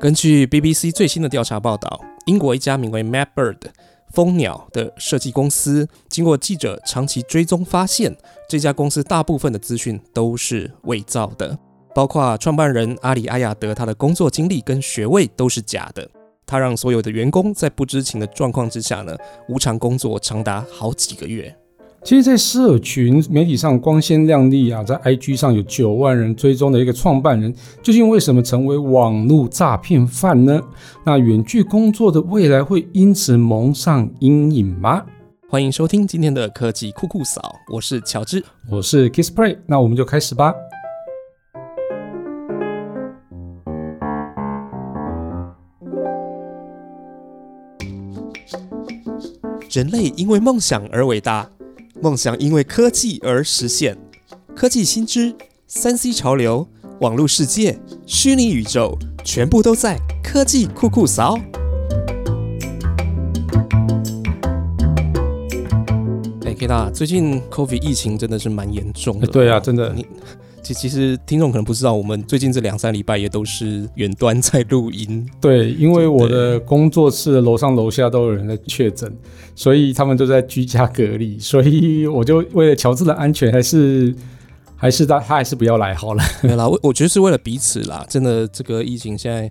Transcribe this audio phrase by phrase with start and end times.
[0.00, 3.58] 根据 BBC 最新的调查报道，英国一家名为 Mapbird
[4.14, 8.16] 蜂鸟的设计公司，经过记者长期追踪，发现
[8.48, 11.58] 这家公司大部分的资讯都是伪造的，
[11.94, 16.08] 包括创办人阿里阿亚德他的工作经历跟学位都是假的。
[16.46, 19.14] 他让所有的员工在不知情的状况之下呢，
[19.50, 21.54] 无偿工作长达好几个月。
[22.02, 30.60] 其实，在社群媒体上光鲜亮丽啊，在 IG 上有九万人追踪的一个创办人，究竟为什么成为网络诈骗犯呢？
[31.04, 35.04] 那远距工作的未来会因此蒙上阴影吗？
[35.46, 40.54] 欢迎收听今天的科技酷酷扫，我是乔治，我是 Kissplay，那我们就开始吧。
[49.70, 51.48] 人类因为梦想而伟大。
[52.02, 53.94] 梦想因为科技而实现，
[54.56, 55.34] 科技新知、
[55.66, 56.66] 三 C 潮流、
[57.00, 61.38] 网络世界、虚拟宇宙，全部都在科技酷酷扫。
[66.46, 69.26] 哎，K 大，最近 COVID 疫情真的是蛮严重的。
[69.26, 69.94] 对啊，真的。
[70.62, 75.28] 其其实听众可能不知道，我们最近这两三礼拜也都是远端在录音。
[75.40, 79.10] 对，因为我的工作室的楼上楼下都有人在确诊，
[79.54, 84.14] 所以他们都在居家隔离， 所以我就为了乔治的安全，还是
[84.76, 86.22] 还是他他还是不要来好了。
[86.42, 88.04] 没啦，我我觉得是为了彼此啦。
[88.08, 89.50] 真的，这个疫情现在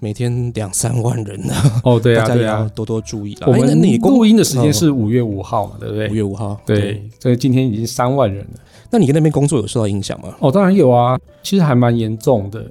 [0.00, 1.54] 每天两三万人呢。
[1.84, 3.46] 哦，对啊，大家要多多注意啦。
[3.46, 6.08] 我们你录音的时间是五月五号嘛，对不对？
[6.08, 8.60] 五月五号，对，所以今天已经三万人了。
[8.90, 10.34] 那你跟那边工作有受到影响吗？
[10.40, 12.70] 哦，当然有啊，其实还蛮严重的，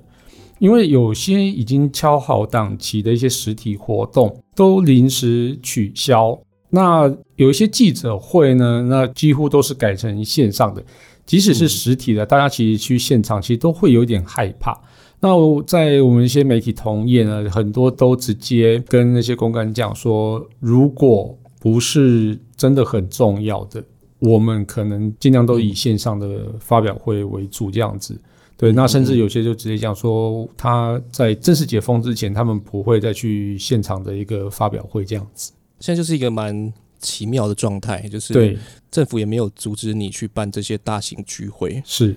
[0.59, 6.37] 因为有些已经敲好档期的一些实体活动都临时取消。
[6.71, 10.83] 那有一些记者会呢，那几乎都是改成线上的。
[11.25, 14.79] 即使是实体的，大家其实去现场其实都会有点害怕。
[15.19, 15.29] 那
[15.63, 23.83] 在我们一些媒体同业呢，很多都直接跟那些公干讲说，如果不是真的很重要的。
[24.19, 28.19] 我们可能尽量都以线上的发表会为主，这样子。
[28.57, 35.53] 对，那甚至有些就直接讲说，他在正式解封之前，他们不会再去现场的一个发表会这样子。
[35.79, 38.57] 现在就是一个蛮奇妙的状态，就是对
[38.91, 42.13] 政府也没有阻止你去办这些大型聚会，是，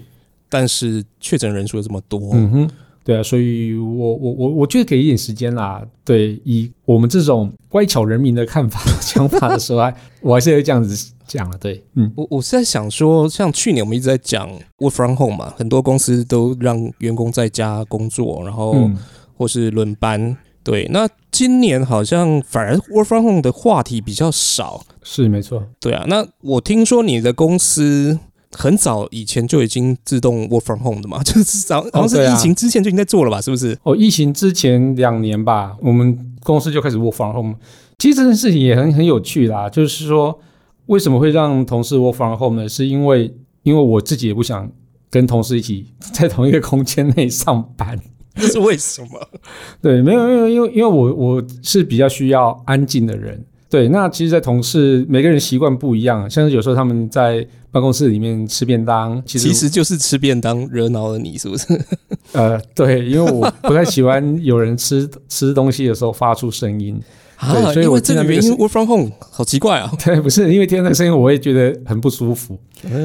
[0.48, 2.70] 但是确诊人数又这么多，嗯哼。
[3.04, 5.84] 对啊，所以我我我我觉得给一点时间啦。
[6.04, 9.92] 对，以我们这种乖巧人民的看法、想法的时候，
[10.22, 11.58] 我还是会这样子讲了。
[11.58, 14.48] 对，嗯，我我是在想说，像去年我们一直在讲
[14.78, 18.88] work from home 嘛，很多公司都让员工在家工作，然后
[19.36, 20.36] 或是轮班。
[20.62, 24.84] 对，那今年好像反而 work from home 的话题比较少。
[25.02, 25.64] 是没错。
[25.80, 28.20] 对啊，那我听说你的公司。
[28.52, 33.76] 很早以前就已经自动 work from home 的嘛， 就是早好像是疫情之前就已经在做了吧，是不是？
[33.82, 37.54] 哦，疫情之前两年吧，我们公司就开始 work from home。
[37.98, 40.38] 其实这件事情也很很有趣啦，就是说
[40.86, 42.68] 为什么会让同事 work from home 呢？
[42.68, 44.70] 是因为因为我自己也不想
[45.08, 47.98] 跟同事一起在同一个空间内上班，
[48.34, 49.28] 这是为什么？
[49.80, 53.44] 对，没有没有，因为因为我我是比较需要安静的人。
[53.70, 61.66] 对，那其实，在同事每个人习惯不一样，像是有时候他们在办公室里面吃便当，其实其实就是吃便当惹恼了你，是不是？
[62.32, 67.00] 呃，对，因为我不太喜欢有人吃 吃东西的时候发出声音，
[67.40, 69.90] 对，所以我这个原因 work from home 好奇怪啊。
[70.04, 72.58] 对，不是因为听那个声音，我也觉得很不舒服。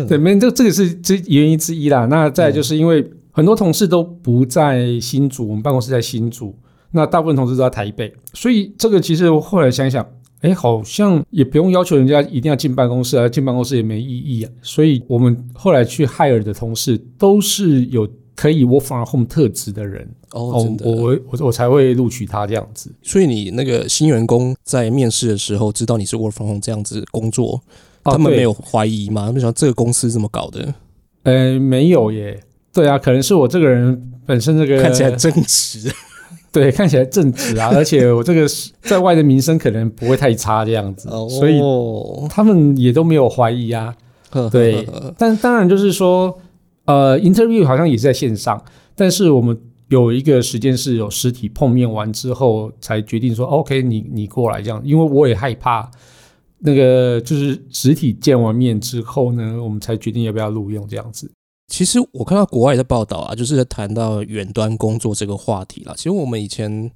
[0.08, 2.06] 对，没这这个是这原因之一啦。
[2.08, 6.54] 那再就是因为很多同事都不在新竹，我们办公室在新竹，
[6.92, 10.06] 那大部分同事都在台北，所以这个其实我后来想想。
[10.42, 14.52] 哎，好像也不用要求人家一定要进办公室啊，进办公室也没意义啊。
[14.62, 22.92] 所以我们后来去 hire 的同事都是有可以 work from home 特质的人哦，真的，我我我才会录取他这样子。
[23.02, 27.60] 所以你那个新员工在面试的时候知道你是 work from home 这样子工作，
[28.04, 29.26] 他们没有怀疑吗？
[29.26, 30.74] 他们想这个公司怎么搞的？
[31.24, 32.40] 呃，没有耶。
[32.72, 35.92] 对啊，可能是我这个人本身这个看起来正直。
[36.52, 38.48] 对，看起来正直啊，而且我这个
[38.82, 41.60] 在外的名声可能不会太差这样子，所以
[42.30, 43.96] 他们也都没有怀疑啊。
[44.52, 46.38] 对，但当然就是说，
[46.86, 48.62] 呃，interview 好像也是在线上，
[48.96, 49.58] 但是我们
[49.90, 55.90] 有一个时间是有实体碰面完之后才决定说，OK，你你过来这样，因为我也害怕
[56.60, 61.32] 那个就是实体见完面之后呢，我们才决定要不要录用这样子。
[61.68, 65.94] 其实我看到国外的报道啊，就是在谈到远端工作这个话题啦。
[65.96, 66.92] 其实我们以前，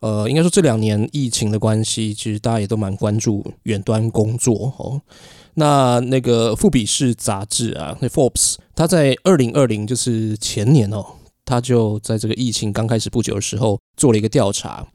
[0.00, 5.00] 呃，应该说这两年疫情的关系，其实大家也都蛮关注远端工作哦。
[5.54, 11.04] 那那个富比士杂志啊，那 Forbes，他在二零二零就是前年哦，
[11.44, 14.86] 他就在这个疫情刚开始不久的时候做了一个调查。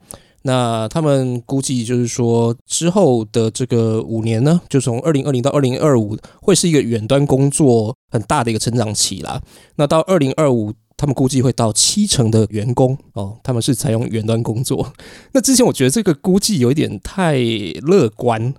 [0.42, 9.42] 那他们估计就是说，之后的这个五年呢，就从二零二零到二零二五，会是一个远端工作很大的一个成长期啦。
[9.76, 14.94] 那到二零二五，他们估计会到七成的员工哦，他们是采用远端工作。
[15.32, 17.36] 那之前我觉得这个估计有一点太
[17.82, 18.54] 乐观，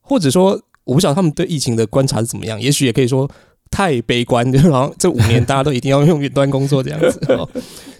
[0.00, 3.30] 或者说我不晓得他们对疫情的观察是怎么样，也许也可以说
[3.70, 7.48] 太悲观，就好像这五年大家都一定要用远端工作这样子哦。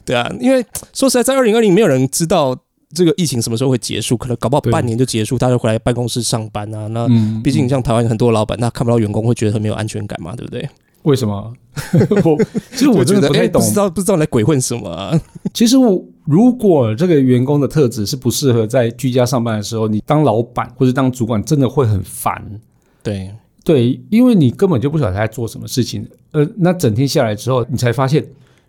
[0.04, 2.58] 对啊，因为说实在，在二零二零没有人知道。
[2.94, 4.16] 这个疫情什么时候会结束？
[4.16, 6.86] 可能搞不好半年就结束，大家回来办公室上班啊。
[6.88, 7.06] 那
[7.42, 10.68] 毕竟像台湾很多老板，那看不到员工会觉得很没有安全感嘛，对不对？
[11.02, 11.52] 为什么？
[12.24, 12.38] 我
[12.70, 15.20] 其实我真的不太懂，不知道不知道来鬼混什么。
[15.52, 22.60] 其实我如果这个员工的特质是不适合在居家上班的时候，你当老板或者当主管真的会很烦。
[23.02, 23.30] 对
[23.64, 26.06] 对，因为你根本就不晓得他在做什么事情。
[26.30, 28.24] 呃，那整天下来之后，你才发现，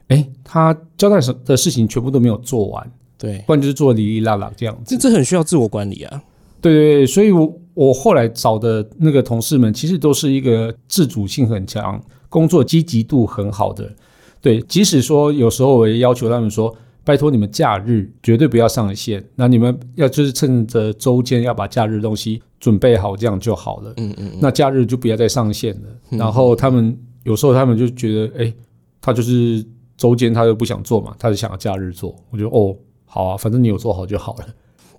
[0.08, 2.92] 哎，他交代什的事情全部都没有做完。
[3.24, 6.22] 对，不然就是做哩哩啦啦这样子，这这很需要自我管理啊。
[6.60, 13.90] 对对对，所以我我后来找的那个同事们，其实都是一个自主性很强、工作积极度很好的。
[14.42, 16.76] 对，即使说有时候我也要求他们说，
[17.06, 23.94] 拜托你们假日绝对不要上线，那你们要就是趁着周间要把假日东西准备好，这样就好了。
[23.96, 26.18] 嗯嗯，那假日就不要再上线了。
[26.18, 28.54] 然后他们有时候他们就觉得，哎，
[29.00, 29.66] 他就是
[29.96, 32.14] 周间他又不想做嘛，他就想要假日做。
[32.30, 32.76] 我觉得哦。
[33.14, 34.48] 好啊，反正你有做好就好了。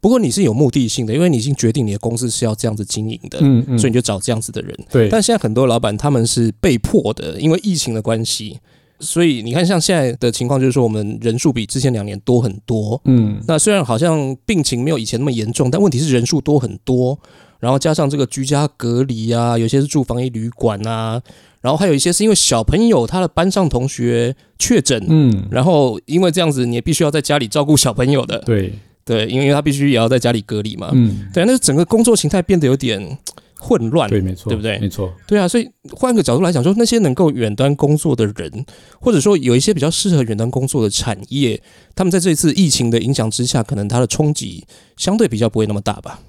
[0.01, 4.73] 不过你是有目的性的，因为你已经决定你的公司是要这样子经营的，嗯嗯，所以你就找这样子的人。
[4.89, 5.09] 对。
[5.09, 8.61] 但现在很多老板他们是被迫的，因为疫情的关系，
[9.01, 13.01] 所以你看像现在的情况，就是说我们人数比之前两年多很多。
[13.07, 13.43] 嗯。
[13.49, 17.19] 那虽然好像病情没有以前那么严重，但问题是人数多很多，
[17.59, 21.21] 然后加上这个居家隔离啊，有些是住防疫旅馆啊。
[21.65, 28.75] 然后还有一些是因为小朋友他的班上同学确诊，嗯，然后因为这样子，你也必须要在家里照顾小朋友的，对。
[29.07, 33.19] 对，因为他必须也要在家里隔离嘛，嗯，对，那整个工作形态变得有点
[33.59, 34.79] 混乱，对，没错，对不对？
[34.79, 38.65] 没错，对啊，所以换个角度来讲，说那些能够远端工作的人，
[38.99, 41.61] 或者说有一些比较适合远端工作的产业，
[41.95, 44.65] 他们在这一次疫情的影响之下，可能它的冲击
[44.97, 46.21] 相对比较不会那么大吧。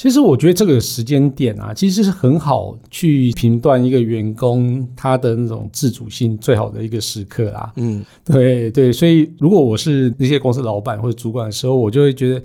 [0.00, 7.70] 其实我觉得这个时间点啊，其实是很好去评断一个员工他的那种自主性最好的一个时刻啦。
[7.76, 12.42] 嗯，对对，所以如果我是那些公司老板或者主管的时候，我就会觉得，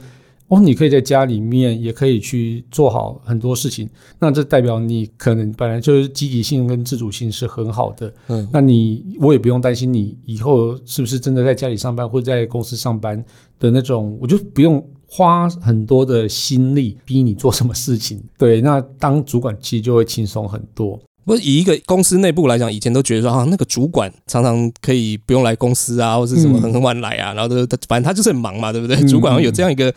[0.49, 8.13] 哦，你可以在家里面也可以去做好很多事情，那这代表你可能本来就是积极性跟自主性是很好的。
[8.27, 13.23] 嗯，那你我也不用担心你以后是不是真的在家里上班或者在公司上班
[13.57, 14.85] 的那种，我就不用。
[15.15, 20.99] 花很多的心力逼你做什么事情， 对，那当主管其实就会轻松很多。
[21.23, 28.95] 不是以一个公司内部来讲，以前都觉得说啊，那个主管常常可以不用来公司啊，或者什么很很晚来啊，然后都他反正他就是很忙嘛，对不对？
[29.07, 29.91] 主管有这样一个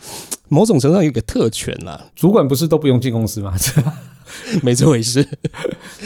[0.47, 2.07] 某种程度上有个特权啦。
[2.15, 3.53] 主管不是都不用进公司吗？
[4.63, 5.27] 没这回事。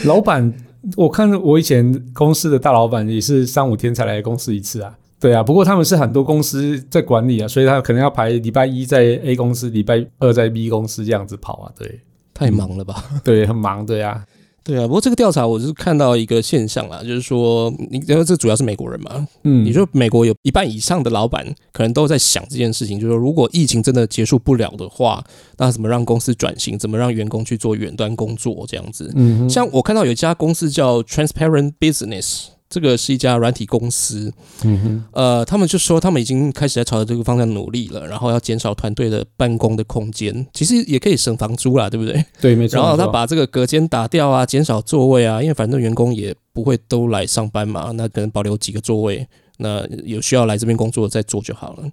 [0.04, 0.52] 老板，
[0.96, 4.94] 我看我以前公司的大老板也是三五天才来公司一次啊。
[5.24, 11.72] 对啊，不过他们是很多公司在管理啊，所以他可能要排礼拜一在 A 公司，礼拜二在 B 公司这样子跑啊。
[11.78, 12.00] 对，
[12.34, 13.02] 太忙了吧？
[13.24, 14.22] 对，很忙的呀。
[14.62, 21.42] 对啊，不过这个调查我是看到一个现象啊，就是说，你因为这主要是美国人嘛，嗯，你说美国有一半以上的老板
[21.72, 25.24] 可能都在想这件事情，就是说，如果疫情真的结束不了的话，
[25.56, 26.78] 那怎么让公司转型？
[26.78, 28.66] 怎么让员工去做远端工作？
[28.68, 32.48] 这样子，嗯，像我看到有一家公司叫 Transparent Business。
[32.74, 34.32] 这个是一家软体公司，
[34.64, 42.24] 嗯哼，呃，他们就说他们已经开始在朝着这个方向努力了，然后要减少团队的办公的空间，其实也可以省房租啦，对不对？
[42.40, 42.76] 对，没错。
[42.82, 49.24] 然后他把这个隔间打掉啊，减少座位啊，因为反正员工也不会都来上班嘛，那可能保留几个座位，
[49.58, 51.84] 那有需要来这边工作再做就好了。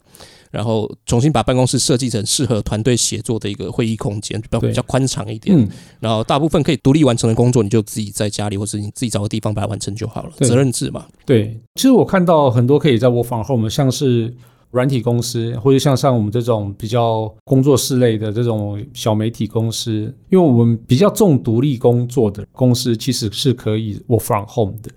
[0.52, 5.68] 然后重新把办公室设计成适合团队协作的一个会议空间，比较比较宽敞一点。
[6.00, 10.32] 然后大部分可以独立完成的工作，你就自己在家里或者你自己找个地方把它完成就好了。
[10.42, 11.06] 责任制嘛。
[11.26, 14.34] 对，其实我看到很多可以在我访后面，像是
[14.72, 24.92] 软体公司，或者像像我们这种比较工作室类的这种小媒体公司，因为我们比较重独立工作的公司，其实是可以 work from home 的。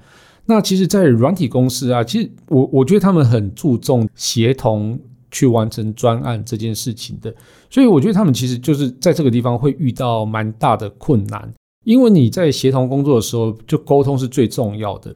[0.46, 4.98] 那其实，在软体公司啊，其实我我觉得他们很注重协同。
[5.34, 7.34] 去完成专案这件事情的，
[7.68, 11.52] 所以我觉得他们其实就是在这个地方会遇到蛮大的困难，
[11.84, 15.12] 因为你在协同工作的时候，就沟通是最重要的，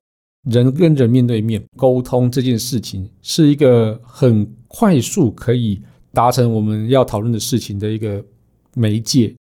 [0.51, 5.81] 人跟人面对面沟通这件事情是一个很快速可以
[6.13, 8.25] 达成我们要讨论的事情的一个
[8.75, 9.33] 媒介，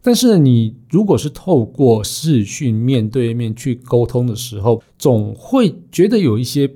[0.00, 6.70] 但是你如果是透过视讯面对面去沟通的时候，总会觉得有一些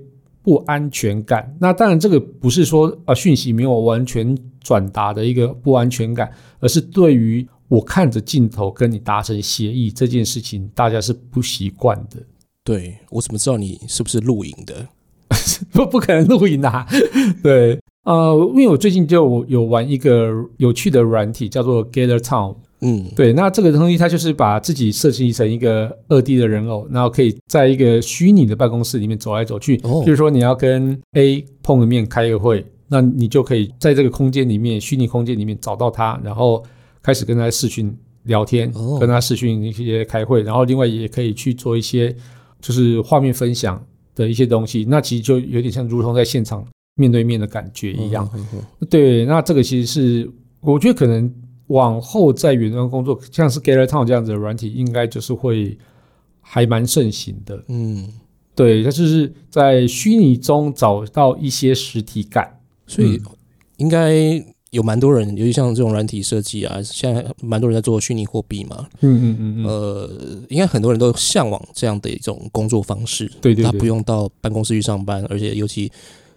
[0.44, 1.56] 不安全感。
[1.58, 12.22] 那当然，这个不是说呃讯息没有完全转达的一个不安全感，而是对于我看着镜头跟你达成协议这件事情，大家是不习惯的。
[12.62, 14.86] 对我怎么知道你是不是录影的？
[15.72, 16.86] 不不可能录影啊！
[17.42, 22.56] 对，呃，因为我最近就有玩一个有趣的软体，叫做 Gather Town。
[22.84, 29.80] 嗯，对，那这个东西它就是把自己设计成一个二 D 的人偶，然后可以在一个虚拟的办公室里面走来走去。
[29.82, 36.62] 哦比如说你要跟 A 碰个面开个会，那你就可以在这个空间里面，虚拟空间里面找到他，然后
[37.02, 42.14] 开始跟他视讯聊天，哦跟他视讯一些开会，然后另外也可以去做一些
[42.60, 43.82] 就是画面分享
[44.14, 44.84] 的一些东西。
[44.86, 46.62] 那其实就有点像如同在现场
[46.96, 48.28] 面对面的感觉一样。
[48.34, 48.40] 嗯。
[48.52, 51.32] 嗯嗯对，那这个其实是我觉得可能
[51.68, 55.78] 往后在远端工作，像是 Gather Town 这样子的软体，应该就是会
[56.40, 57.64] 还蛮盛行的。
[57.68, 58.08] 嗯，
[58.54, 62.60] 对，它就是在虚拟中找到一些实体感。
[62.86, 63.32] 所以嗯
[63.78, 64.14] 应该
[64.70, 68.86] 有蛮多人，尤其像这种软体设计啊，现在蛮多人在做虚拟货币嘛。
[69.00, 70.10] 嗯嗯嗯嗯，呃，
[70.48, 73.26] 应该很多人都向往这样的一种工作方式。
[73.40, 75.90] 对对对他不用到办公室去上班，而且尤其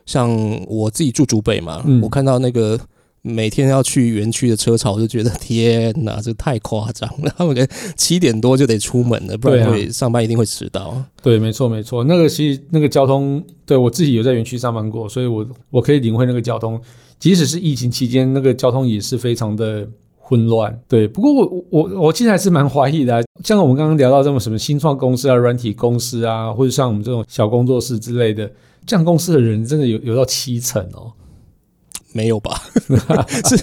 [0.06, 0.30] 像
[0.68, 2.80] 我自己住竹北嘛，嗯我看到那个
[3.28, 7.34] 每天要去园区的车潮，我就觉得天哪， 这太夸张了。
[7.38, 11.04] 他们可能七点多就得出门了，不然会上班一定会迟到。
[11.22, 12.04] 对，没错没错。
[12.04, 16.80] 那个其实那个交通，对我自己有在园区上班过，所以我我可以领会那个交通。
[17.20, 20.80] 即使是疫情期间，那个交通也是非常的混乱。
[20.88, 28.48] 对，不过我我我其实还是蛮怀疑的啊、像我们刚刚聊到这种什么新创公司啊、软体公司啊，或者像我们这种小工作室之类的，
[28.86, 31.12] 这样公司的人真的有有到七成哦。
[32.18, 32.60] 没有吧？
[33.46, 33.58] 是，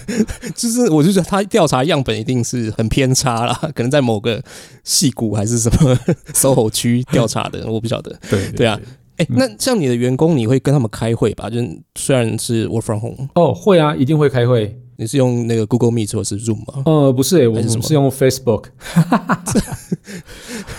[0.54, 4.40] 就是我就觉得他调查样本一定是很偏差啦， 可能在某个
[4.84, 5.98] 戏谷还是什么
[6.32, 8.16] SOHO 区调查的，我不晓得。
[8.30, 8.80] 对对啊，
[9.16, 11.50] 哎、那像你的员工，你会跟他们开会吧？
[11.50, 14.78] 就是虽然是 work from home，哦，会啊，一定会开会。
[14.96, 16.84] 你是用那个 Google Meet 或是 Zoom 吗？
[16.86, 18.66] 呃，不是、欸，我们是用 Facebook。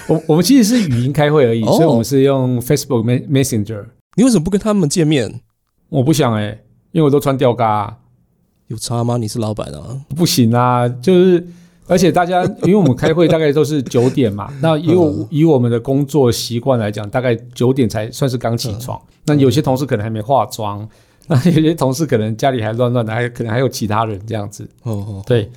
[0.07, 3.83] 我我们其实是语音开会而已，哦所以我们是用 Facebook Me- Messenger。
[4.15, 5.41] 你为什么不跟他们见面？
[5.89, 6.57] 我不想哎、
[6.95, 7.97] 因为我都穿吊嘎、啊，
[8.67, 9.17] 有差吗？
[9.17, 9.99] 你是老板啊？
[10.15, 11.45] 不行啊，就是
[11.87, 18.97] 而且大家因为我们开会大概都是九点嘛， 那以我、嗯以我们的工作习惯来讲，大概九点才算是刚起床。
[19.25, 20.87] 那有些同事可能还没化妆，
[21.27, 24.65] 那有些同事可能家里还乱乱的，还可能还有其他人这样子。
[24.83, 25.51] 哦哦，对，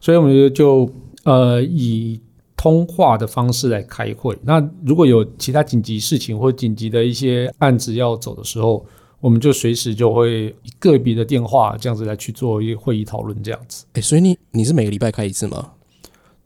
[0.00, 0.90] 所以我们就就
[1.24, 2.20] 呃以
[2.56, 4.38] 通话的方式来开会。
[4.44, 8.86] 那如果有其他紧急事情或紧急的一些案子要走的时候，
[9.20, 13.84] 我们就随时就会以个别的电话这样子来去做一个会议讨论这样子。
[13.94, 15.72] 哎、所以你你是每个礼拜开一次吗？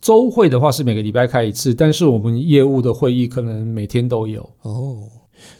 [0.00, 4.48] 周会的话是每个礼拜开一次，但是我们业务的会议可能每天都有。
[4.62, 5.02] 哦，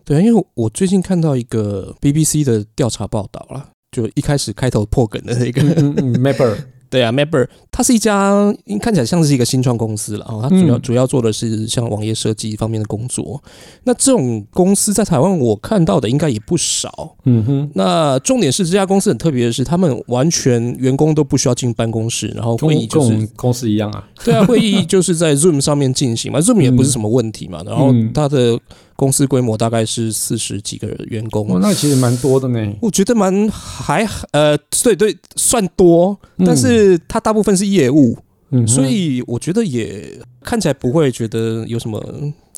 [0.03, 6.57] 对啊，因为我最近看到一个 BBC 的调查报道啦，就一开始开头破梗的那个，嗯嗯，Mapper，
[6.91, 13.41] 对啊，Mapper，它是一家看起来像是一个新创公司了哦，它主要、嗯主要做的是像网页设计方面的工作。
[13.85, 17.17] 那这种公司在台湾我看到的应该也不少。
[17.25, 24.05] 嗯哼，那重点是这家公司很特别的是，他们完全员工都不需要进办公室，然后会议就是跟我们公司一样啊。
[24.25, 27.63] 对啊，会议就是在 Zoom 上面进行嘛，Zoom 也不是什么问题嘛。
[27.65, 28.59] 然后嗯它的
[29.01, 32.71] 公司规模大概是四十几个员工，哦，那其实蛮多的呢。
[32.83, 34.55] 我觉得蛮还呃，
[34.85, 38.19] 对对，算多，但是它大部分是业务，
[38.51, 41.99] 嗯，所以我觉得也看起来不会觉得有什么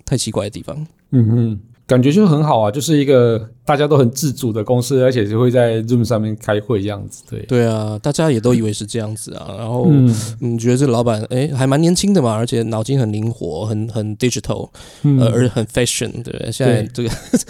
[0.04, 0.76] 太奇怪的地方。
[1.12, 7.22] 嗯嗯，感觉就很好啊，就是一个大家都很自主的公司，而且就会在 Zoom 上面开会这样子。
[7.30, 10.14] 对，对啊，大家也都以为是这样子啊，然后嗯。
[10.40, 14.68] 嗯，觉得这个老板哎还蛮年轻的嘛，而且脑筋很灵活，很很 digital，
[15.02, 15.18] 嗯。
[15.20, 17.08] 呃，而且很 fashion，对，现在这个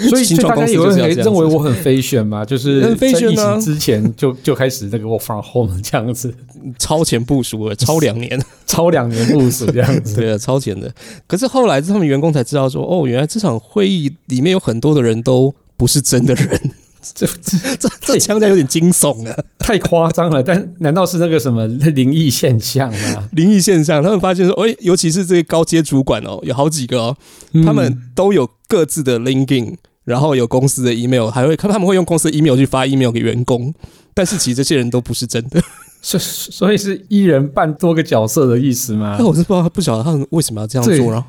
[0.09, 1.31] 所以 新所以大家也创公司就是要会这样子。
[1.31, 6.35] 认为我很 fashion 嘛， 就是很在 fashion 疫啊情之前就就开始那个 work from home 这样子，
[6.78, 10.16] 超前部署了， 超两年，超两年部署这样子。
[10.16, 10.92] 对啊，超前的。
[11.26, 16.71] 可是后来他们员工才知道说，哦，原来这场会议里面有很多的人都不是真的人，
[17.12, 23.29] 这这这这腔调有点惊悚啊，太夸张了，但难道是那个什么灵异现象吗？
[23.33, 24.01] 灵异现象。
[24.01, 27.17] 他们发现说，哎，尤其是这些高阶主管哦，有好几个哦，
[27.65, 29.75] 他们都有各自的 LinkedIn，
[30.05, 33.75] 然后有公司的 email，还会看他们会用公司的 email 去发 email 给员工，
[34.15, 35.61] 但是其实这些人都不是真的。
[36.01, 39.27] 所所以是一人扮多个角色的意思吗那？
[39.27, 41.27] 我是不知道，不晓得他们为什么要这样做，然后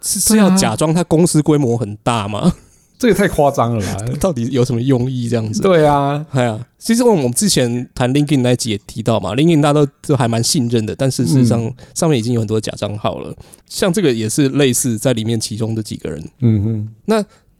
[0.00, 2.52] 是是要假装他公司规模很大吗？
[2.98, 4.04] 这也太夸张了吧？
[4.20, 5.62] 到底有什么用意这样子？
[5.62, 13.34] 对啊，哎呀，其实我们之前谈 LinkedIn 那一集也提到嘛，LinkedIn 大家都都还蛮信任的，但是事实上、上面已经有很多假账号了，
[13.68, 16.22] 像这个也是类似在里面其中的几个人。
[16.40, 16.88] 嗯哼，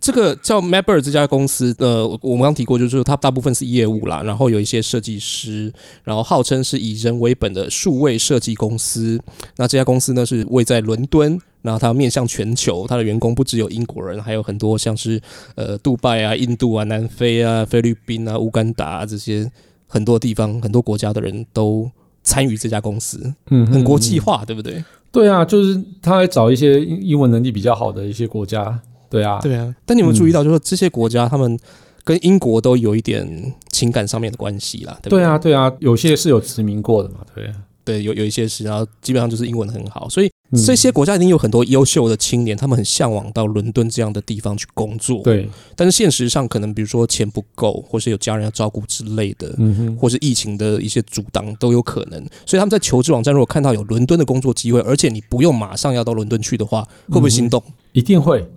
[0.00, 5.72] 这个叫 Mapper 这家公司，呃，我们刚提过，就是它大部分是业务啦，然后有一些设计师，
[6.04, 9.20] 然后号称是以人为本的数位设计公司。
[9.56, 15.20] 那这家公司呢是位在伦敦，然后它面向全球，它的员工不只有英国人，还有很多像是
[15.56, 19.50] 呃杜拜啊、印度啊、南非啊、菲律宾啊、乌干达这些
[19.88, 21.90] 很多地方、很多国家的人都
[22.22, 24.84] 参与这家公司，嗯，很国际化，对不对？
[25.10, 28.78] 对啊，就是他会找一些英文能力比较好的一些国家。
[29.10, 31.58] 对啊，对啊，但你有没有注意到，就是这些国家他们
[32.04, 35.24] 跟英国都有一点情感上面的关系啦，对不对？
[35.24, 37.52] 啊，对啊，有些是有殖民过的嘛，对，
[37.84, 40.30] 对，有有一些是，然后基本上就是英文很好，所以
[40.64, 45.46] 这些国家一定有很多优秀的青年，他们很向往到伦敦这样的地方去工作，对，
[45.76, 57.62] 但是现实上可能比如说钱不够，或是有家人要照顾之类的，嗯哼，或是疫情的一些阻挡都有可能，所以他们在求职网站如果看到有伦敦的工作机会，而且你不用马上要到伦敦去的话，会不会心动？
[57.92, 58.50] 一定会。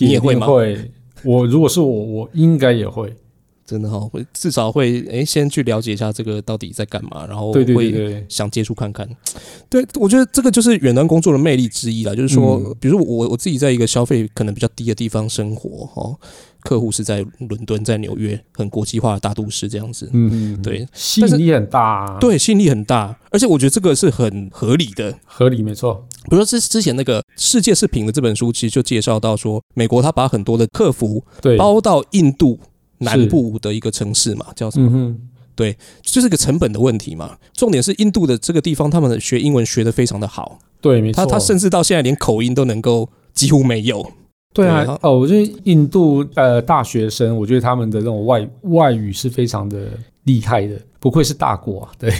[0.00, 0.46] 你也会吗？
[0.46, 0.90] 会，
[1.24, 3.12] 我如果是我，我应该也会，
[3.68, 9.06] 真的哈，会至少会诶，先去了解一下这个到底在干嘛，然后会想接触看看。
[9.68, 16.16] 对，我觉得这个就是远端工作的魅力之一啦，就是说，比如我我自己在一个消费可能比较低的地方生活哈。
[16.60, 20.10] 客户是在伦敦，在纽约，很国际化的大都市这样子。
[20.12, 22.18] 嗯嗯，对，吸引力很大。
[22.20, 26.04] 对，吸引力很大，而且我觉得这个是很合理的，合理没错。
[26.24, 31.24] 比如说之之前那个《世界是平的》这本书，其实就介绍到说，美国他把很多的客服
[31.56, 32.58] 包到印度
[32.98, 35.14] 南部的一个城市嘛，叫什么？
[35.54, 37.36] 对，就是个成本的问题嘛。
[37.52, 40.58] 重点是印度的这个地方，他们学英文学的非常的好。
[40.80, 41.24] 对，没错。
[41.24, 44.08] 他他甚至到现在连口音都能够几乎没有。
[44.54, 49.88] 对啊，哦，我觉得印度呃大学生，我觉得他们的那种外外语是非常的
[50.28, 51.90] 厉害的，不愧是大国啊。
[51.98, 52.12] 对，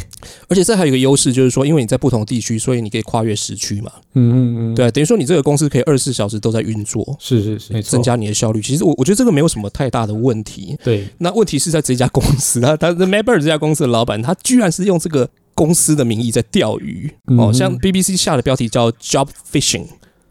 [0.49, 3.93] 而且这还有一个优势，就是说，因为你在不同地区，所以你可以跨越时区嘛。
[4.15, 8.63] 嗯嗯嗯，对，等于说你这个公司可以二十四小时都在运作，是是是，增加你的效率。
[8.63, 10.77] 其实我我觉得这个没有什么太大的问题。
[10.83, 17.13] 对，那问题是在这家公司，他他 Mapper 这家公司的老板，他居然是用这个公司的名义在钓鱼。
[17.39, 19.87] 哦，像 BBC 下的标题叫 Job Fishing。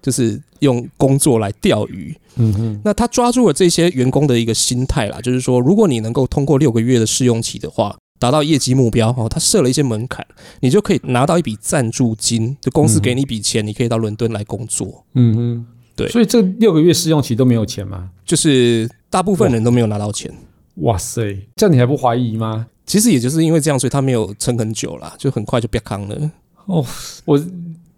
[0.08, 10.26] 就是用工作来钓鱼，嗯哼，那他抓住了这些员工的一个心态啦，就是说，如果你能够通过六个月的试用期的话，达到业绩目标，哦，他设了一些门槛，
[10.62, 18.10] 你就可以拿到一笔赞助金，就公司给你一笔钱，你可以到伦敦来工作，嗯哼，对，所以这六个月试用期都没有钱吗？
[18.24, 20.34] 就是大部分人都没有拿到钱，
[20.76, 22.68] 哇塞，这样你还不怀疑吗？
[22.86, 26.32] 其实也就是因为这样，所以他没有撑很久啦，就很快就变康了，
[26.68, 26.86] 哦，
[27.26, 27.38] 我。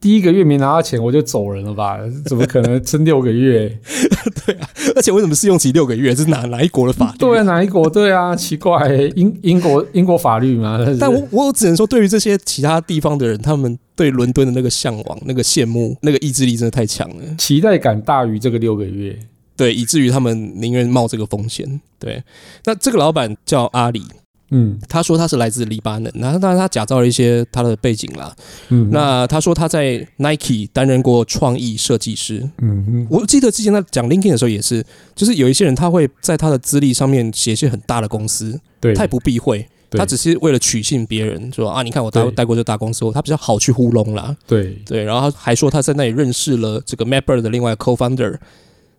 [0.02, 2.00] 第一个月没拿到钱我就走人了吧？
[2.26, 3.78] 怎么可能撑六个月？
[4.46, 6.16] 对啊，而且为什么试用期六个月？
[6.16, 7.18] 是哪哪一国的法律？
[7.18, 7.90] 对啊，哪一国？
[7.90, 10.80] 对啊， 奇怪，英英国英国法律嘛。
[11.00, 19.18] 但我我只能说，对于这些其他地方的人，他们对伦敦的那个向往、那个羡慕、那个意志力真的太强了，期待感大于这个六个月。
[19.58, 21.82] 对，以至于他们宁愿冒这个风险。
[22.00, 22.24] 对，
[22.64, 24.02] 那这个老板叫阿里。
[24.52, 28.36] 嗯，他说他是来自黎巴嫩，然后当然他假造了一些他的背景啦。
[28.70, 32.50] 嗯，那他说他在 Nike 担任过创意设计师。
[32.58, 34.84] 嗯哼，我记得之前他讲 LinkedIn 的时候也是，
[35.16, 44.36] 就是有一些人他会在他的资历上面写一些很大的公司，对，他也不避讳，他只是为了取信别人，说啊，你看我待待过这大公司，他比较好去糊弄啦。
[44.48, 48.38] 对对，然后他还说他在那里认识了这个 Mapper 的另外 Co-founder，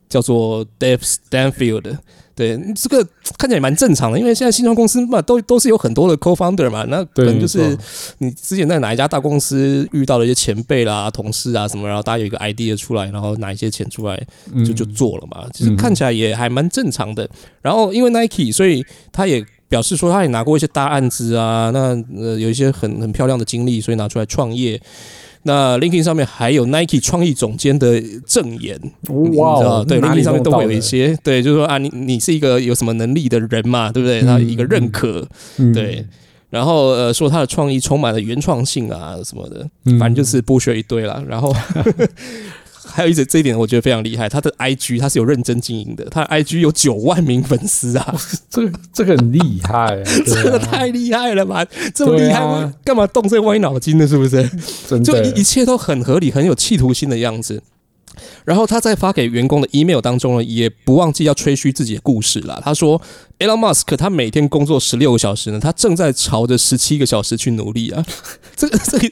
[0.09, 1.99] 叫做 Dave Stanfield。
[2.41, 7.77] 对，这个看起来蛮正常的，因为现在新创公司嘛，都都是有很多的 co-founder 嘛，那可能就是
[8.17, 14.19] 你之前在哪一家大公司遇到了一些前辈啦、同事啊什么，然后大家有一个 idea 出来，然后拿一些钱出来
[14.65, 17.29] 就就做了嘛，其实看起来也还蛮正常的。
[17.61, 24.81] 然后因为 Nike，所以他也表示说他也拿过一些大案子啊，那呃有一些很很漂亮的经历，所以拿出来创业。
[25.43, 28.79] 那 LinkedIn 上面还有 Nike 创意总监的证言，
[29.37, 34.21] 哇，对，LinkedIn 上面都会有一些，对，就是说啊，你你是一个有什么能力的人嘛，对不对？
[34.23, 35.27] 他一个认可，
[35.75, 36.07] 对，
[36.51, 39.67] 然后呃，说他的创意充满了原创性啊什么的，
[39.99, 41.55] 反正就是剥削一堆了，然后。
[42.87, 44.29] 还有一点，这一点我觉得非常厉害。
[44.29, 48.15] 他的 IG 他是有认真经营的，他的 IG 有九万名粉丝啊，
[48.49, 51.65] 这个这个很厉害， 这个太厉害了吧？
[51.95, 52.73] 这么厉害吗？
[52.85, 54.07] 干嘛动这歪脑筋呢？
[54.07, 54.49] 是不是？
[55.05, 57.63] 就一切都很合理，很有企图心的样子。
[58.45, 62.61] 然后他在发给员工的 email 当中呢，也不忘记要吹嘘自己的故事啦。
[62.63, 63.01] 他说
[63.39, 68.05] ，Elon Musk 他每天工作十六个小时呢，他正在朝着十七个小时去努力啊。
[68.57, 69.11] 这个这个，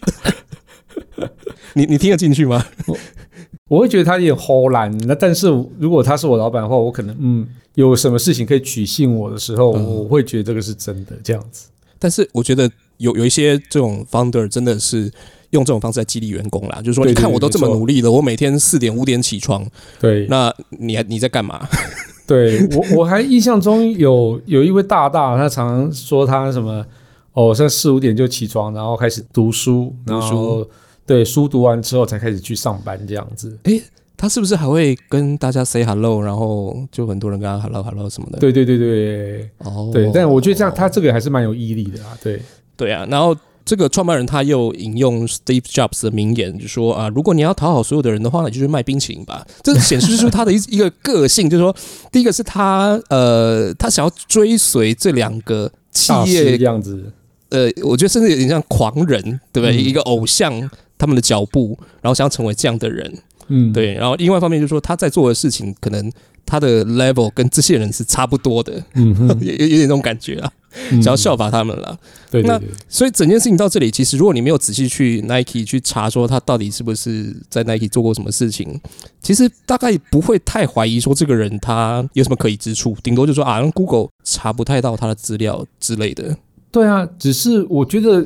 [1.75, 2.67] 你你听得进去吗？
[3.69, 11.69] 我会觉得他有点齁懒，那但是如果他是我老板的话，我可能嗯，有什么事情可以取信我的时候，我会觉得这个是真的这样子。
[11.99, 15.13] 但是我觉得有有一些这种 founder 真的是
[15.51, 19.67] 用这种方式来激励员工啦，就是说你看我都这么努力了，我每天四点五点起床，
[20.01, 21.69] 对，那你还你在干嘛？
[22.27, 26.85] 对我我还印象中有有一位大大，他常常说他什么
[27.33, 30.69] 哦，在四五点就起床，然后开始读书，然后
[31.09, 33.59] 对书读完之后才开始去上班这样子。
[33.65, 33.83] 诶，
[34.17, 38.39] 他是不是还会跟大家 say hello，然后就很多人跟他 hello hello 什么的？
[38.39, 42.17] 对对对对，哦，对，但我觉得这样他这个还是蛮有毅力的啊。
[42.23, 42.41] 对
[42.77, 43.37] 对啊，然后。
[43.69, 49.47] 这个创办人他又引用 Steve Jobs 的名言，就说啊，如果你要讨好所有的人的话，你就去卖冰淇淋吧。
[49.63, 51.77] 这显示出 他的一一个个性，就是说，
[52.11, 57.13] 第一个是他呃，他想要追随这两个企业样子，
[57.51, 59.77] 呃，我觉得甚至有点像狂人，对不对？
[59.77, 60.51] 一个偶像
[60.99, 63.95] 他们的脚步，然后想要成为这样的人，嗯，对。
[63.95, 66.13] 然后另外一方面就是说，他在做的事情可能
[66.45, 70.53] 他的 level 跟这些人是差不多的，嗯， 有有点那种感觉啊。
[70.91, 71.99] 想要效法他们了，
[72.31, 78.79] 对那所以整件事情到这里，其实如果你没有仔细去 Nike 去查说他到底是不是在 Nike 做过什么事情，
[79.23, 86.37] 其实大概不会太怀疑说这个人他有什么可疑之处，顶多就说啊，用 Google 查不太到他的资料之类的。
[86.71, 88.25] 对啊，只是我觉得，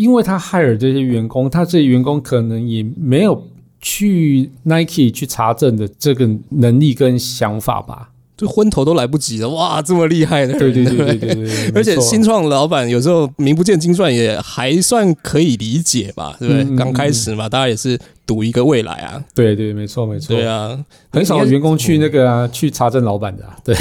[0.00, 3.46] 因为他 hire 这些员工，他这些员工可能也没有
[3.80, 8.10] 去 Nike 去查证的这个能力跟想法吧。
[8.34, 16.74] 就昏头都来不及了，哇，这么厉害的，对对对对对对， 而且新创老板有时候名不见经传也还算可以理解吧，对不对？
[16.74, 23.76] 刚开始嘛，大家也是赌一个未来啊，对对，没错没错，对啊，很少员工去那个啊，去查证老板的，对，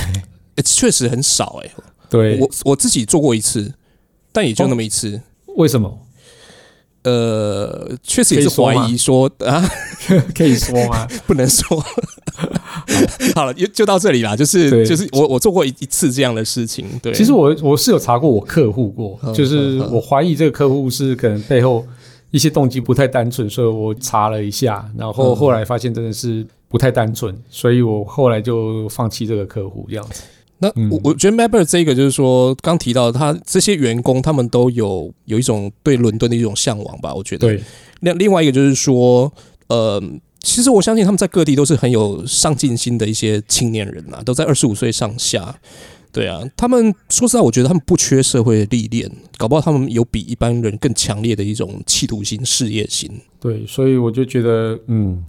[0.66, 1.72] 确实很少哎，
[2.10, 2.38] 对。
[2.42, 3.74] 我我自己做过一次，
[4.34, 5.22] 但也就那么一次，
[5.56, 6.00] 为什么？
[7.04, 9.64] 呃，确实也是怀疑说啊，
[10.36, 11.08] 可以说吗？
[11.26, 11.84] 不能说。
[13.36, 14.36] 好了，就就到这里啦。
[14.36, 16.86] 就是就是我我做过一一次这样的事情。
[17.02, 21.86] 对，其实我我是有查过我客户过，就是我怀疑这个客户是可能背后
[22.32, 30.24] 一些动机不太单纯，所以我查了一下，然后后来发现真的是不太单纯，所以我后来就放弃这个客户这样子。
[30.62, 37.14] 那我我觉得 Mapper 这个就是说，刚提到他这些员工，他们都有有一种对伦敦的一种向往吧？
[37.14, 37.48] 我觉得。
[37.48, 37.64] 对。
[38.02, 39.32] 另另外一个就是说，
[39.68, 40.04] 呃，
[40.42, 45.56] 其实我相信他们在各地都是很有上进心的一些青年人啊，都在二十五岁上下。
[46.12, 53.10] 对啊，他们说实在，我觉得他们不缺社会历练，搞不好他们有比一般人更强烈的一种企图心、事业心。
[53.40, 55.24] 对，所以我就觉得，嗯。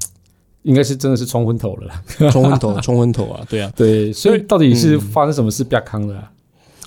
[0.62, 3.44] 应该是真的是冲昏头了，冲昏头， 冲昏头啊！
[3.48, 6.30] 对啊，对，所以到底是发生什么事被康了？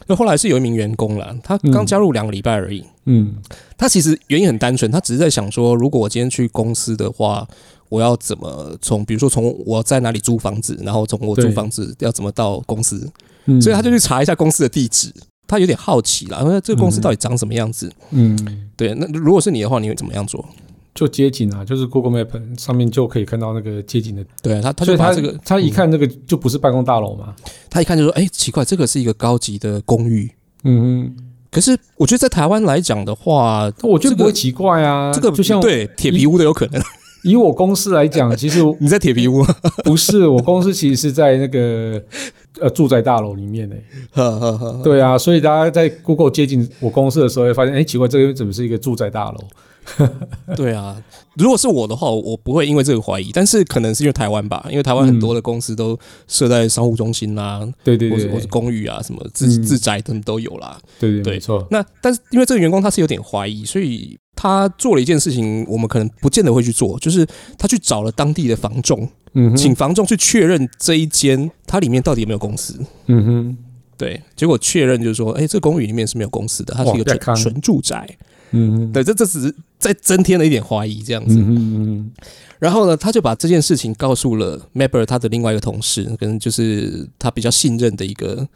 [0.05, 2.83] 那后来是有一名员工了，他刚加入两个礼拜而已。
[3.05, 3.35] 嗯，
[3.77, 7.47] 他其实原因很单纯，他只是在想说，如果我今天去公司的话，
[7.89, 13.09] 我要怎么从，比如说从我在哪里租房子，然后从我租房子要怎么到公司，
[13.61, 15.11] 所以他就去查一下公司的地址。
[15.45, 17.91] 他有点好奇了，说这个公司到底长什么样子？
[18.11, 18.37] 嗯，
[18.75, 18.93] 对。
[18.95, 20.43] 那如果是你的话，你会怎么样做？
[20.95, 24.23] 就街景啊，就是 Google Map 上面就可以看到那个街景的。
[24.41, 27.35] 对啊，他他就把这个，他一看那个就不是办公大楼嘛，
[27.69, 30.29] 他一看就说：“哎，奇怪，这个是一个高级的公寓。”
[30.65, 31.13] 嗯，
[31.51, 35.11] 可是我觉得在台湾来讲的话，我觉得不会奇怪啊。
[35.11, 36.81] 这个就像对铁皮屋的有可能。
[37.23, 39.43] 以我公司来讲， 其实你在铁皮屋
[39.83, 40.27] 不是？
[40.27, 42.01] 我公司其实是在那个
[42.59, 43.75] 呃住宅大楼里面 呢。
[44.83, 49.37] 对啊，所以大家在 Google 接近我公司的时候，会发现，哎，奇怪，这个怎么是一个住宅大楼？
[50.55, 51.01] 对啊，
[51.35, 61.65] 如果是我的话，我不会因为这个怀疑，但是可能是因为台湾吧，因为台湾很多的公司都设在商务中心啦，对对对，或者公寓啊，什么自自宅等都有啦，对对，没错。
[61.69, 67.25] 那但是因为这个员工他是有点怀疑，所以他做了一件事情，我们可能不见得会去做，就是
[67.57, 73.57] 他去找了当地的房仲，嗯，请房仲去确认这一间它里面到底有没有公司，嗯哼，
[73.97, 78.07] 对，结果确认就是说，哎，这个公寓里面是没有公司的，它是一个纯纯住宅。
[78.55, 81.35] 嗯，对，这这只是再增添了一点怀疑，这样子。
[81.37, 82.09] 嗯
[82.57, 88.47] 然后呢，他就把这件事情告诉了 Mapper 他的另外一个同事，可能就是他比较信任的一个，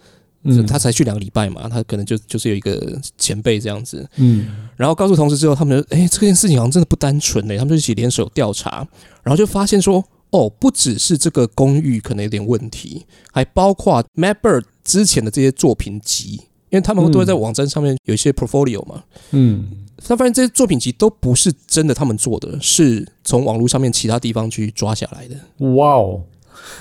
[0.66, 4.10] 他才去两个礼拜嘛，他可能就就是有一个前辈这样子。
[4.16, 4.48] 嗯。
[4.78, 8.88] 然后告诉同事之后，他们就：“哎，这件事情好像真的不单纯嘞。”他们就一起联手调查，
[9.24, 16.36] 然后就发现说：“哦，不只是这个公寓可能有点问题，还包括 Mapper 之前的这些作品集，
[16.70, 19.68] 因为他们都会在网站上面有一些 portfolio 嘛。”嗯。
[20.06, 25.36] 他发现这些作品集都不是真的，他们做的是从网络上面其他地方去抓下来的。
[25.76, 26.22] 哇哦，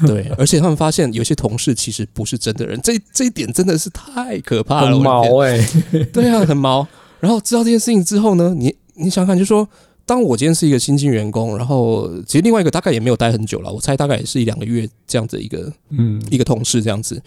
[0.07, 4.93] 对，而且他们发现有些同事其实不是真的人，这这一点真的是太可怕了。
[4.93, 5.67] 很毛哎，
[6.13, 6.87] 对啊，很毛。
[7.21, 9.67] 然后知道这件事情之后呢，你你想看，就说
[10.05, 17.21] 当我今天是一个新进员工，然后其实另外一个大概也没有待很久了，我猜大概也是一两个月这样子一个嗯一个同事这样子。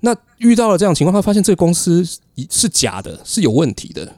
[0.00, 2.04] 那遇到了这样情况，他发现这个公司
[2.50, 4.10] 是假的，是有问题的。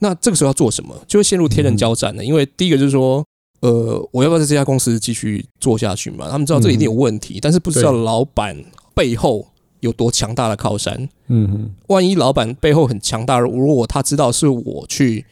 [0.00, 2.24] 那这个时候要做什么，就会陷入天人交战了。
[2.24, 3.24] 因为第一个就是说，
[3.60, 6.28] 呃，我要不要在这家公司继续做下去嘛？
[6.28, 9.46] 他们知道这一定有问题，但是不知道老板背后
[9.80, 11.08] 有多强大的靠山。
[11.28, 15.24] 嗯哼，万一老板背后很强大，如果他知道是我去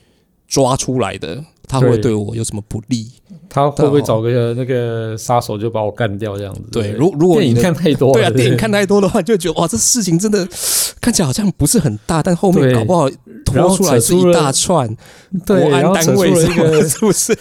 [0.47, 3.07] 抓出来的，他会对对我有什么不利？
[3.51, 6.63] 他会不会找个那个杀手就把我干掉这样子？
[6.73, 10.47] 对，如如果电影你看太多了，对啊，电影看太多的话，就会觉得哇，这事情真的
[11.01, 13.09] 看起来好像不是很大，但后面搞不好
[13.45, 14.89] 拖出来是一大串
[15.47, 17.37] 对，国安单位什么是不是？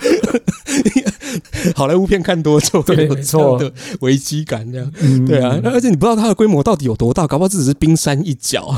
[1.76, 8.74] 好莱坞片看多就会有这样的危机感，这样嗯对啊，而且你不知道它的规模到底有多大，搞不好这只是冰山一角。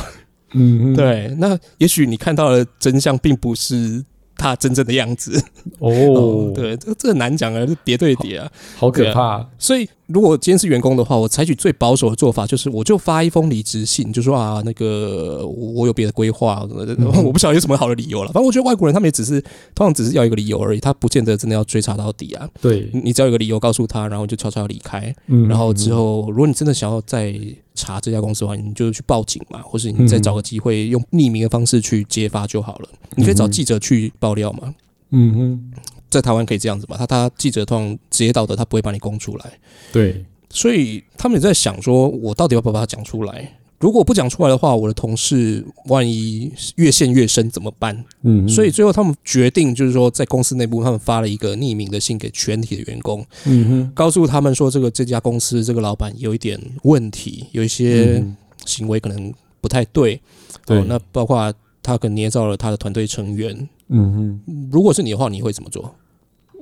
[0.53, 4.05] 嗯，嗯，对，那也许你看到的真相并不是
[4.43, 5.43] 它真正的样子。
[5.79, 8.51] 哦，， 对，这这很难讲啊，这叠对叠啊。
[8.77, 16.67] 好可怕，所以，如果今天是员工的话，我采取最保守的做法，就是我就发一封离职信，就说啊，那个我有别的规划，
[17.25, 18.33] 我不晓得有什么好的理由了。
[18.33, 19.41] 反正我觉得外国人他们也只是
[19.75, 22.49] 通常只是要一个理由而已，他不见得真的要追查到底啊。
[22.61, 25.15] 对，你你只要有个理由告诉他，然后就悄悄离开。
[25.29, 27.35] 嗯然后之后，如果你真的想要再
[27.83, 32.89] 查这家公司的话，你就去报警嘛，或是你再找个机会用匿名的方式去揭发就好了。
[33.17, 34.73] 你可以找记者去爆料嘛，
[35.11, 35.73] 嗯哼，
[36.09, 39.59] 在台湾可以这样子嘛，他他记者通常职业道德他不会把你供出来。
[39.93, 43.59] 对，所以他们也在想说，我到底要不要把它讲出来？
[43.83, 48.05] 如果不讲出来的话，我的同事万一越陷越深怎么办？
[48.23, 60.21] 嗯，所以最后他们决定，就是说在公司内部，他们发了一个匿名的信给全体的员工，嗯哼，告诉他们说，这个这家公司这个老板有一点问题，有一些嗯行为可能不太对。
[60.65, 63.69] 对哦，那包括他可能捏造了他的团队成员。
[63.89, 65.93] 嗯哼，如果是你的话，你会怎么做？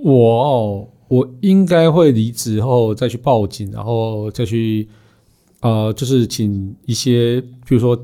[0.02, 4.88] 我哦，我应该会离职后再去报警，然后再去
[5.61, 7.96] 呃，就是请一些，比如说《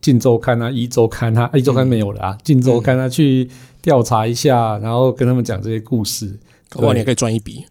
[0.00, 3.48] 近周刊》啊、《一周刊》啊，《一周刊》没有了啊，《近周刊》啊，去
[3.80, 6.38] 调查一下，然后跟他们讲这些故事。
[6.68, 7.64] 搞不好你还可以赚一笔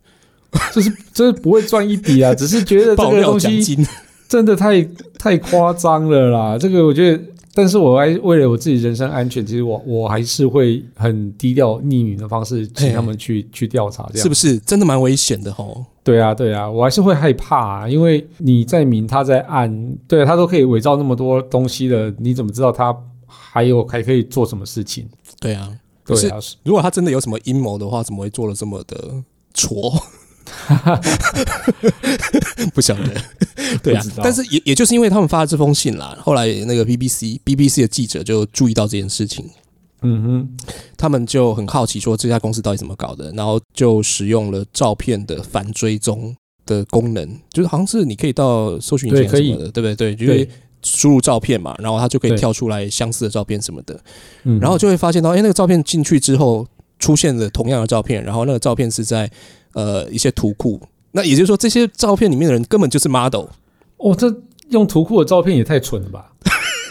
[0.73, 3.77] 就是就是不会赚一笔啊，只是觉得这个东西。
[4.27, 4.85] 真的太
[5.17, 6.57] 太夸张了啦！
[6.57, 7.23] 这个我觉得，
[7.57, 15.83] 但是我还为了我自己人身安全，其实我我还是会很低调、匿名的方式请他们去去调查，这样是不是真的蛮危险的吼？
[16.03, 25.07] 对啊，对啊，我还是会害怕、啊，因为你在明，他在暗，对、啊、他都可以伪造那么多东西了，你怎么知道他还有还可以做什么事情？
[25.39, 25.67] 对啊，
[26.05, 29.15] 对啊，如果他真的有什么阴谋的话，怎么会做的这么的
[29.55, 29.91] 挫？
[32.73, 33.03] 不晓得，
[33.83, 39.49] 对啊但是也也就是因为他们发了这封信啦，后来那个 BBC BBC 的记者就注意到这件事情，
[40.01, 40.57] 嗯哼，
[40.97, 49.95] 他们就很好奇说这家公司到底怎么搞的，然后就使用了照片的反追踪的功能，就是好像是你可以到搜寻引擎什么的，对不对？
[49.95, 50.49] 对，就是对，
[50.83, 53.99] 输入照片嘛，然后它就可以跳出来相似的照片什么的，
[54.43, 56.65] 嗯然后就会发现到，哎，那个照片进去之后
[56.99, 59.29] 出现了同样的照片，然后那个照片是在
[59.73, 60.79] 呃一些图库，
[61.11, 63.45] 那也就是说这些照片里面的人根本就是 model，
[63.97, 64.33] 哦，这
[64.69, 66.31] 用图库的照片也太蠢了吧！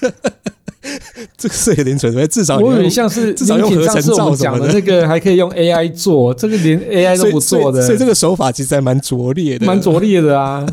[1.36, 4.36] 这个是有点蠢，至少我有点像是至少用合成照什么的。
[4.36, 10.64] 讲的那个还可以用 AI 做，这个连 AI 都不做的，所以这个手法其实还蛮拙劣的，蛮拙劣的啊。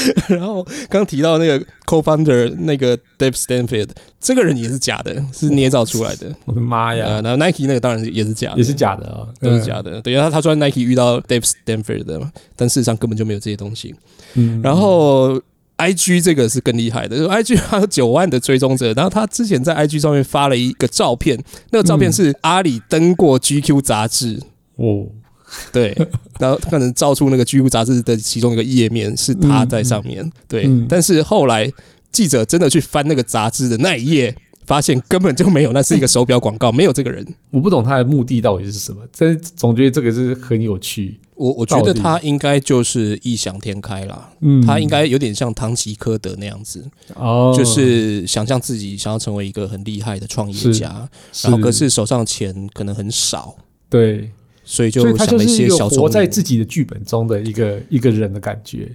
[0.28, 3.88] 然后刚提到那个 co-founder 那个 Dave Stanfield，
[4.20, 6.34] 这个人也是假的，是捏造出来的。
[6.44, 10.00] 我的妈呀，呃，然后 Nike 那个当然也是假的，也是假的啊，都是假的。
[10.00, 13.94] 对，他他说 Nike 遇到 Dave Stanfield 的嘛，但事实上根本就没有这些东西。
[14.34, 14.60] 嗯。
[14.62, 15.40] 然后
[15.78, 24.40] IG 这个是更厉害的，IG 还有九万的追踪者，然后他之前在 IG 上面发了一个照片，那个照片是阿里登过 GQ 杂志。
[24.76, 25.06] 哦，
[25.72, 25.96] 对，
[26.38, 30.86] 然后可能照出那个 GQ 杂志的其中一个页面是他在上面，对，嗯。
[30.88, 31.70] 但是后来
[32.10, 34.34] 记者真的去翻那个杂志的那一页，
[34.66, 37.26] 发现根本就没有，那是一个手表广告，没有这个人。
[37.50, 41.18] 我不懂他的目的到底是什么，但是总觉得这个是很有趣。
[41.34, 44.64] 我我觉得他应该就是异想天开啦，嗯。
[44.64, 46.84] 他应该有点像唐吉诃德那样子，
[47.14, 51.08] 哦，就是想象自己想要成为一个很厉害的创业家，
[51.42, 53.56] 然后可是手上钱可能很少，
[53.88, 54.30] 对，
[54.72, 56.00] 所以就所以他想了就是一些小聪明。
[56.00, 58.90] 活在自己的剧本中的一个一个人的感觉。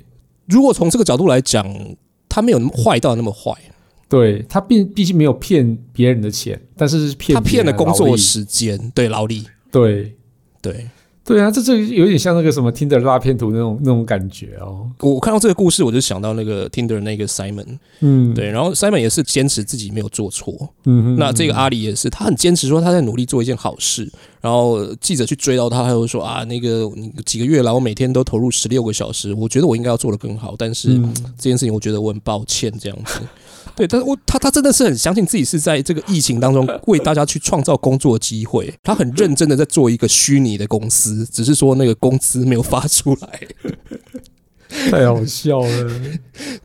[0.48, 1.72] 如果从这个角度来讲，
[2.28, 3.54] 他没有那么坏到那么坏，
[4.10, 10.16] 对他并毕竟没有骗别人的钱，但是是骗他骗了工作别人的劳力时间，对劳力，对
[10.64, 10.88] 对。
[11.28, 14.90] 对啊，这这有点像那个什么听的拉片图那种那种感觉哦。
[15.02, 20.54] 我我看到这个故事，我就想到那个 Tinder 那个 Simon，嗯，对，然后 Simon 也是坚持自己没有做错，
[20.86, 24.10] 嗯哼，那这个阿里也是，他很坚持说他在努力做一件好事，
[24.40, 31.14] 然后记者去追到他，他就说啊，那个你几个月来我每天都投入十六个小时，我觉得我应该要做的更好，但是嗯。
[31.38, 33.20] 这件事情我觉得我很抱歉这样子。
[33.78, 43.48] 对，但是我他他真的是很相信自己是在这个疫情当中为大家去创造工作机会，他很认真的在做一个虚拟的公司，只是说那个工资没有发出来。
[44.92, 45.92] 太好笑了。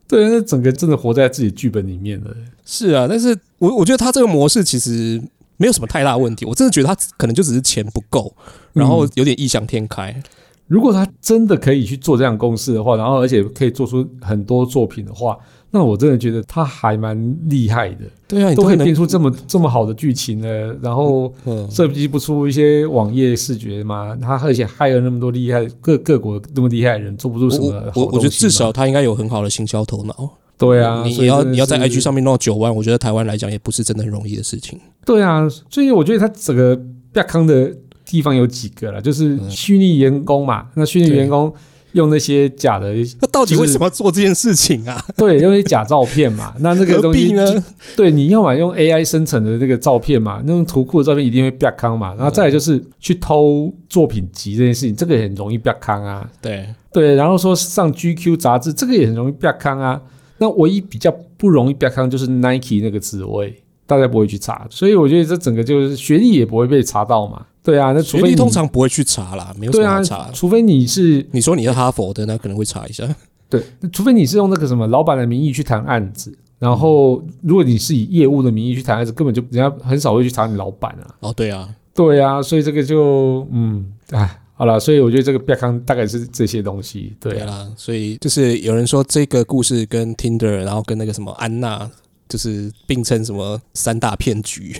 [0.09, 2.35] 对，那整个真的活在自己剧本里面了。
[2.65, 5.23] 是啊，但是我我觉得他这个模式其实
[5.57, 6.45] 没有什么太大问题。
[6.47, 8.35] 我真的觉得他可能就只是钱不够，
[8.73, 10.21] 然后有点异想天开。
[10.67, 15.39] 如果他真的可以去做这样公司的话，然后而且可以做出很多作品的话，
[15.75, 18.05] 那我真的觉得他还蛮厉害的。
[18.29, 24.17] 对啊，你都可以编出这么这么好的剧情呢，然后嗯设计不出一些网页视觉嘛？
[24.21, 30.31] 他而且害了那么多厉害各各国那么厉害的人，做不出什么我好我我觉得至少他应该有很好的行销头脑。
[30.59, 34.79] 对啊，你要你要在 IG 上面弄到九万，我觉得台湾来讲也不是真的很容易的事情。
[35.05, 36.81] 对啊，所以我觉得他整个
[37.15, 41.53] 亚康的地方有几个了，就是嗯虚拟员工嘛，那虚拟对员工
[41.93, 45.05] 用那些假的，那到底为什么要做这件事情啊？
[45.17, 47.65] 对，用那些假照片嘛， 那那个东西呢？
[47.97, 56.29] 对，你要么用 AI 生成的那个照片嘛，那种图库的照片一定会被康嘛，然后再来就是去偷作品集这件事情，这个也很容易被康啊。
[56.41, 60.01] 对，对，然后说上 GQ 杂志，这个也很容易被康啊。
[60.39, 67.47] 那唯一比较不容易被康就是 Nike 那个职位，大家不会去查，所以我觉得这整个就是学历也不会被查到嘛。
[67.63, 70.31] 对啊，那除非你学历通常不会去查啦，没有什么好查，。
[70.33, 73.09] 除非你是你说你是哈佛的，那可能会查一下。
[73.49, 81.07] 对，除非你是用那个什么老板的名义去谈案子，然后如果你是以业务的名义去谈案子，根本就人家很少会去查你老板啊。
[81.21, 87.13] 哦，对啊，对啊，所以这个就嗯，哎，好了，所以我觉得这个亚康大概是这些东西。
[87.21, 91.89] 对啊，所以就是有人说这个故事跟 Tinder，然后跟那个什么安娜。
[92.33, 94.75] 就是并称什么三大骗局，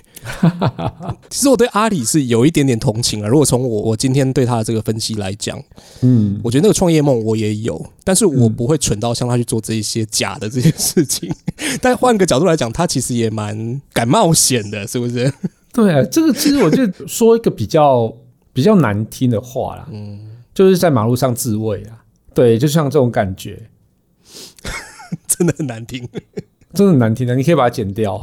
[1.29, 3.29] 其实我对阿里是有一点点同情啊。
[3.29, 5.63] 如果从我我今天对他的这个分析来讲，
[6.01, 11.31] 嗯，我觉得那个创业梦我也有，但是我嗯不会蠢到像他去做这一些假的这些事情。
[11.83, 15.31] 但换个角度来讲，他其实也蛮敢冒险的，是不是？
[15.75, 18.11] 对啊，这个其实我就说一个比较
[18.55, 22.03] 比较难听的话啦，嗯，就是在马路上自卫啊。
[22.33, 23.69] 对，就像这种感觉，
[25.29, 26.09] 真的很难听。
[26.75, 28.15] 真的很难听的，你可以把它剪掉。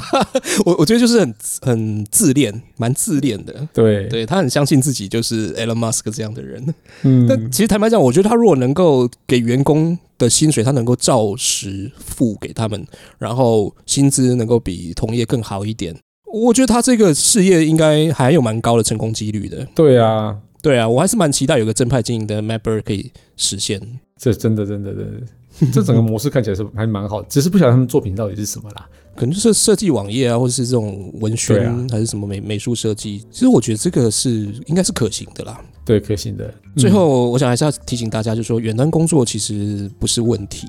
[0.64, 3.66] 我我觉得就是很很自恋，蛮自恋的。
[3.72, 6.74] 对，对他很相信自己就是 Elon Musk 这样的人。
[7.02, 12.86] 嗯，但其实坦白讲，我觉得他如果能够给员工的薪水，他能够照实付给他们，
[13.18, 15.94] 然后薪资能够比同业更好一点，
[16.32, 19.66] 我觉得他这个事业应该还有蛮高的成功几率的。
[19.74, 23.80] 对啊，对啊，我还是蛮期待有个正派经营的 Mapper 可以实现。
[24.18, 25.26] 这真的真的真的，
[25.72, 28.88] 这整个模式看起来是还蛮好，只是不晓得他们作品到底是什么啦。
[29.14, 33.24] 可能就是设计网页啊，或者是这种文对宣、啊还是什么美美术设计。
[33.30, 35.58] 其实我觉得这个是应该是可行的啦。
[35.86, 36.52] 对，可行的。
[36.76, 40.66] 最嗯后，我想还是要提醒大家，就是说远端工作其实不是问题，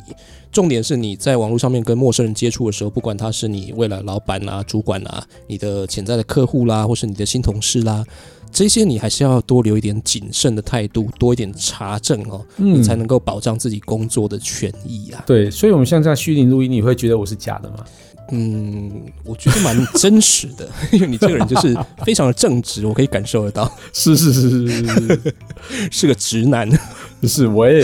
[0.50, 8.02] 重点是你在网络上面跟陌生人接触的时候，不管他是你未来老板啊、主管啊、你的潜在的客户啦，或是你的新同事啦，
[8.52, 15.24] 这些你还是要多留一点谨慎的态度，多一点查证哦，嗯你才能够保障自己工作的权益啊。
[15.28, 17.78] 对，所以我们像这样虚拟录音，你会觉得我是假的吗？
[18.32, 18.92] 嗯，
[19.24, 25.36] 我觉得蛮真实的， 因为你这个人就是非常的正直，我可以感受得到， 是是是是是是
[25.92, 26.70] 是个直男。
[27.22, 27.84] 是，是我也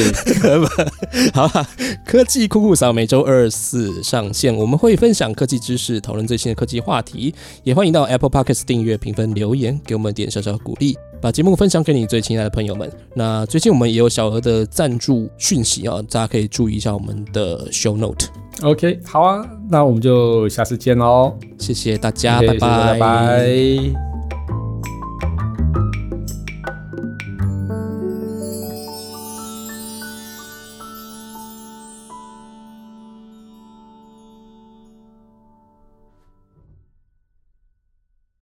[1.34, 1.68] 好啦，
[2.06, 12.92] 科技酷酷扫每周二四上线，我们会分享科技知识，讨论最新的科技话题，也欢迎到 Apple Podcast 订阅、评分、留言，给我们点小小鼓励，把节目分享给你最亲爱的朋友们。
[13.16, 18.28] 那最近我们也有小额的赞助讯息啊，大家可以注意一下我们的 Show Note。
[18.62, 24.13] OK，好啊，那我们就下次见喽，谢谢大家拜谢谢拜拜。